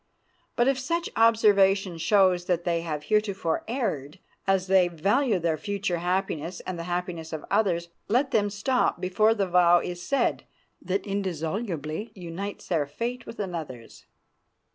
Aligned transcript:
But 0.55 0.67
if 0.67 0.79
such 0.79 1.11
observation 1.15 1.99
shows 1.99 2.45
that 2.45 2.63
they 2.63 2.81
have 2.81 3.03
heretofore 3.03 3.63
erred, 3.67 4.17
as 4.47 4.65
they 4.65 4.87
value 4.87 5.37
their 5.37 5.57
future 5.57 5.99
happiness 5.99 6.59
and 6.61 6.79
the 6.79 6.85
happiness 6.89 7.31
of 7.31 7.45
others, 7.51 7.89
let 8.07 8.31
them 8.31 8.49
stop 8.49 8.99
before 8.99 9.35
the 9.35 9.45
vow 9.45 9.77
is 9.77 10.01
said 10.01 10.43
that 10.81 11.05
indissolubly 11.05 12.11
unites 12.15 12.67
their 12.69 12.87
fate 12.87 13.27
with 13.27 13.39
another's. 13.39 14.05